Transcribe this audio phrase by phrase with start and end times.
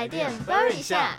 [0.00, 1.14] 台电 burn 一下，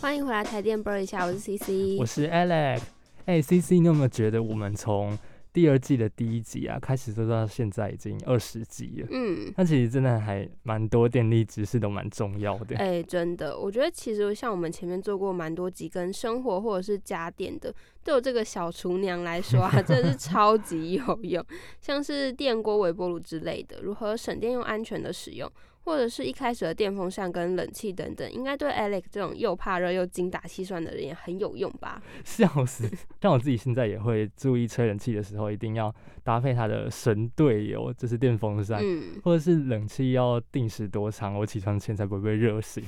[0.00, 2.80] 欢迎回来台电 burn 一下，我是 CC，我是 Alex。
[3.26, 5.16] 哎，CC，你有没有觉得我们从
[5.52, 9.08] 第二季的第一集啊，开始做到现在已经二十集了？
[9.12, 12.76] 嗯，那其实真的还蛮多电力知识都蛮重要的。
[12.76, 17.72] 哎，真的，我觉得其实像我们前面做过蛮多集跟生活或者是家电的，
[18.06, 21.44] 对我这个小厨娘来说啊，真的是超级有用，
[21.80, 25.50] 像是电锅、微波炉之类的，如何省电又安全的使用。
[25.86, 32.02] 或者是一开始的电风扇跟冷气等等，应该对 Alex 这种又怕热又精打细算的人也很有用吧？
[32.26, 32.90] 笑死！
[33.22, 35.94] 像我自己现在也会注意吹冷气的时候，一定要
[36.24, 38.82] 搭配它的神队友，就是电风扇，
[39.22, 42.82] 或者是冷气要定时多长，我起床前才不会被热醒。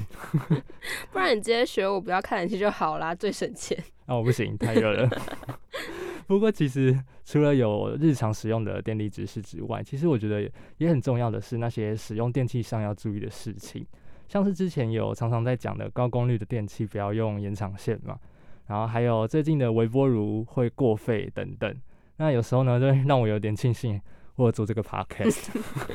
[1.12, 3.80] 不然你直接学我，不要看冷气就好啦，最省钱。
[4.08, 5.08] 啊，我不行，太热了。
[6.26, 13.86] 不过，其实除了有日常使用的电力知识之外，其实我觉得也很重要的是那些使用电器上要注意的事情，
[14.28, 18.18] 像是之前有常常在讲的高功率的电器不要用延长线嘛，
[18.66, 21.76] 然后还有最近的微波炉会过沸等等，
[22.16, 24.00] 那有时候呢，就让我有点庆幸。
[24.38, 25.48] 或做这个 podcast，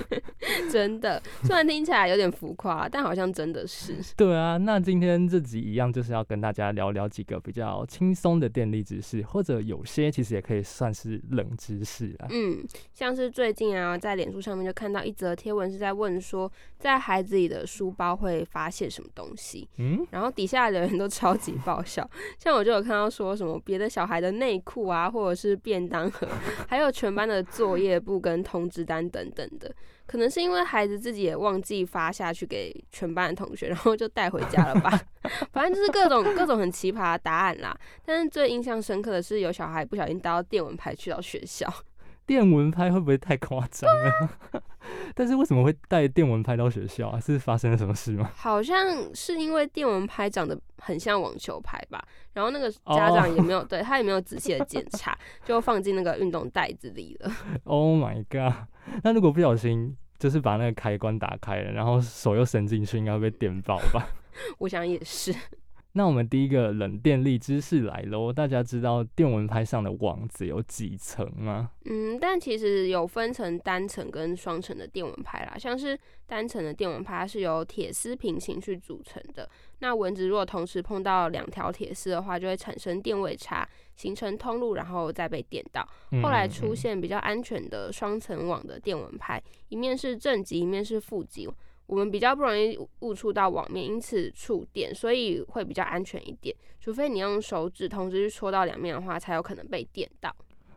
[0.72, 3.96] 真的，虽然听起来有点浮夸，但好像真的是。
[4.18, 12.28] 对啊，那今天这集一样，就是要跟大家聊聊几个比较轻松的电力知识，或者有些其实也可以算是冷知识啊。
[12.32, 12.62] 嗯，
[12.94, 19.70] 像是最近啊，在脸书上面就看到一则贴文，是在问说，在孩子里的书包会发现什么东西？
[19.78, 22.06] 嗯，然后底下的人都超级爆笑，
[22.38, 26.28] 像我就有看到说什么别的小孩的内裤啊，或者是便当盒，
[26.68, 28.34] 还有全班的作业簿跟。
[28.34, 29.72] 跟通知单等等的，
[30.06, 35.02] 可能是因为孩子自己也忘记发下去给全班的同学，然后就带回家了吧。
[35.52, 37.76] 反正就是各种各种很奇葩的答案啦。
[38.06, 41.72] 但是最印象深刻的是，有小孩不小心带到电蚊拍去到学校。
[42.26, 44.62] 电蚊拍会不会太夸张了？
[45.14, 47.20] 但是为什么会带电蚊拍到学校啊？
[47.20, 48.32] 是发生了什么事吗？
[48.34, 52.02] 好像是因为电蚊拍长得很像网球拍吧，
[52.32, 57.32] 然后那个家长也没有对他也没有仔细的检查，就放进那个运动袋子里了。
[57.66, 58.54] Oh my god！
[59.04, 64.08] 那如果不小心就是把那个开关打开了，然后手又伸进去，应该会被电爆吧？
[64.58, 65.36] 我想也是。
[65.96, 68.34] 那我们第一个冷电力知识来喽！
[68.34, 71.70] 大家知道电蚊拍上的网子有几层吗？
[71.86, 75.56] 嗯，但其实有分成单层跟双层的电蚊拍啦。
[75.56, 75.96] 像是
[76.26, 79.48] 单层的电蚊拍是由铁丝平行去组成的，
[79.82, 85.88] 那蚊子如果同时碰到两条铁丝的话，就会产生电位差，形成通路，然后再被电到。
[86.24, 89.40] 后来出现比较安全的双层网的电蚊拍，
[89.70, 91.48] 一面是正极，一面是负极。
[91.94, 96.56] 我们比较不容易误触到网面，因此触电，所以会比较安全一点。
[96.80, 100.36] 除非你用手指同时去戳到两面的话，才有可能被电到。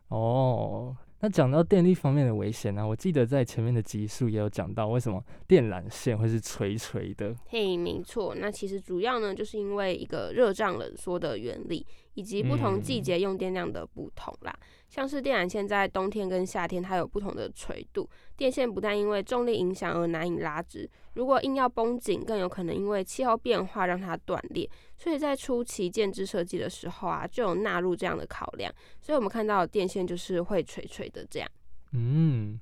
[0.09, 0.95] 哦。
[1.21, 2.87] 那讲到电力方面的危险呢？
[2.87, 7.35] 我记得在前面的集数也有讲到，为什么电缆线会是垂垂的？
[7.47, 8.35] 嘿，没错。
[8.35, 14.53] 那其实主要呢，就是因为一个热胀冷缩的原理，以及不同季节用电量的不同啦。
[14.89, 24.69] 像是电缆线在冬天跟夏天，它有不同的垂度，电线不但因为重力影响而难以拉直，如果硬要绷紧，更有可能因为气候变化让它断裂。
[24.97, 28.73] 所以在初期建制设计的时候啊，就有纳入这样的考量。
[29.01, 31.49] 所以我们看到电线就是会垂垂的这样。
[31.93, 32.61] 嗯。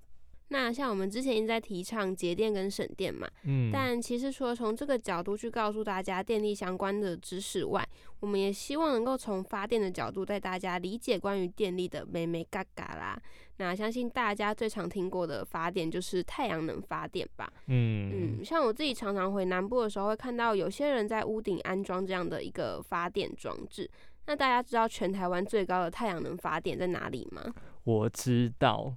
[0.48, 7.84] 那像我们之前一直在提倡节电跟省电嘛，嗯，但其实除了从这个角度去告诉大家电力相关的知识外，
[8.20, 13.20] 我们也希望能够从发电的角度带大家理解关于电力的美美嘎嘎啦。
[13.56, 23.90] 那相信大家最常听过的发电就是太阳能发电吧，嗯嗯，像我自己常常回南部的时候会看到有些人在屋顶安装这样的一个发电装置。
[24.26, 27.42] 那大家知道全台湾最高的太阳能发电在哪里吗？
[27.84, 28.94] 我知道。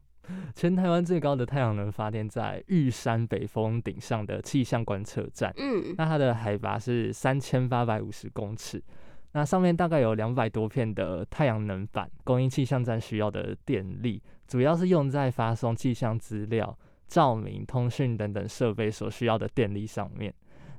[0.56, 8.82] 全台湾最高的太阳能发电在玉山北峰顶上的气象观测站，嗯，那它的海拔是三千八百五十公尺，
[9.34, 16.78] 那上面大概有两百多片的太阳能板，供应气象站需要的电力，主要是用在发送气象资料、
[17.08, 20.34] 照明、通讯等等设备所需要的电力上面。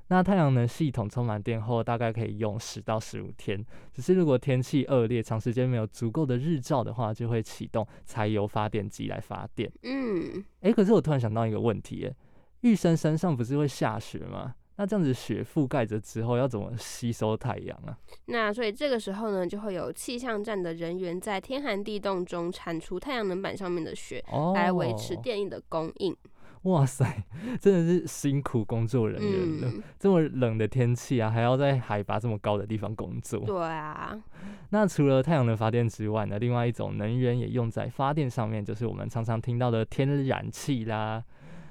[0.09, 3.63] 那太阳能系统充满电后，大概可以用十到十五天。
[3.93, 9.71] 只是如果天气恶劣，长时间没有足够的日照的话，就会启动柴油发电机来发电。
[9.83, 12.15] 嗯，哎，可是我突然想到一个问题，哎，
[12.63, 14.55] 玉山山上不是会下雪吗？
[14.81, 17.99] 那这样子雪覆盖着之后，要怎么吸收太阳啊？
[18.27, 24.25] 那所以这个时候呢，就会有气象站的人员在天寒地冻中铲除太阳能板上面的雪，
[24.55, 26.17] 来维持电力的供应。
[26.63, 27.25] 哇塞，
[27.61, 29.73] 真的是辛苦工作人员了。
[29.99, 33.41] 这么冷的天气啊，还要在海拔这么高的地方工作。
[33.41, 34.19] 对啊。
[34.71, 41.23] 那除了太阳能发电之外呢，另外一种能源也用在发电上面，就是我们常常听到的天然气啦。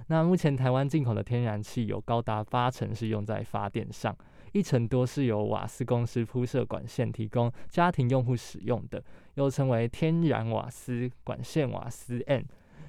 [0.07, 4.15] 那目前台湾进口的天然气有高达八成是用在发电上，
[4.53, 9.03] 一成多是由瓦斯公司铺设管线提供家庭用户使用的，
[9.35, 12.45] 又称为天然瓦斯、管线瓦斯 N。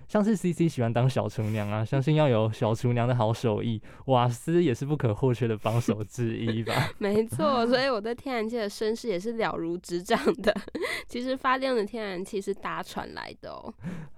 [0.09, 6.91] 像是 C C 喜欢当小厨娘啊， 相信要有小厨娘的好手艺，瓦斯也是不可或缺的帮手之一吧。
[6.97, 10.55] 没错，所以我对天然气的身世也是了如指掌的。
[11.07, 13.73] 其实发电的天然气是搭船来的哦。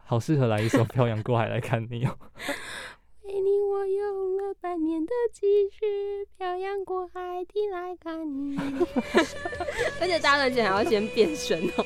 [0.04, 2.16] 好适合来一首《漂洋过海来看你》哦。
[3.24, 8.56] 为你我用了半年的积蓄，漂洋过海的来看你。
[10.00, 11.84] 而且搭船前还要先变身哦。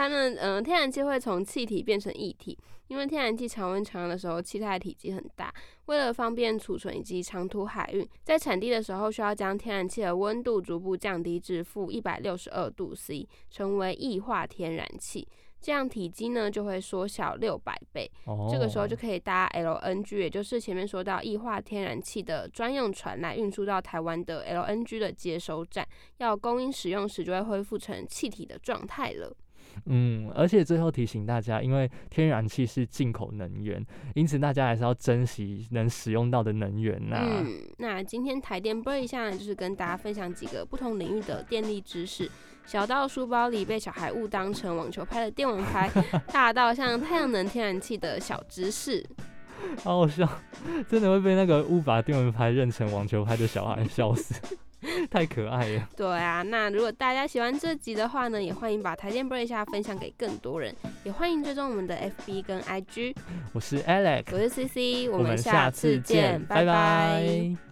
[0.00, 2.56] 它呢，嗯，天然气会从气体变成液体，
[2.88, 5.52] 因为天然气常温常热的时候，气态体积很大。
[5.84, 15.28] 为了方便储存以及长途海运，在产地的时候需要将天然气的温度逐步降低至负一百六十二度 C，成为液化天然气。
[15.60, 18.10] 这样体积呢就会缩小六百倍。
[18.50, 25.86] 这个时候就可以搭 LNG，也就是前面说到液化天然气的专用船来运输到台湾的 LNG 的接收站，
[26.16, 29.36] 要供应使用时就会恢复成气体的状态了。
[29.86, 33.84] 嗯，而且最后提醒大家，因为天然气是进口能源，
[34.14, 37.18] 因此大家还是要珍惜能使用到的能源呐。
[37.22, 42.30] 嗯，那今天台电播一下，就是跟大家分享几个不同领域的电力知识，
[42.66, 45.90] 小到书包里被小孩误当成网球拍的电蚊拍，
[46.32, 49.04] 大到像太阳能天然气的小知识。
[49.84, 50.26] 好好笑，
[50.88, 54.34] 真的会被那个误把电蚊拍认成网球拍的小孩笑死。
[55.10, 55.88] 太可爱了。
[55.96, 60.74] 对啊，那如果大家喜欢这集的话呢，也欢迎把台电播一下分享给更多人，
[61.04, 63.14] 也欢迎追踪我们的 FB 跟 IG。
[63.52, 67.69] 我是 Alex，我是 CC，我们下次见，拜拜。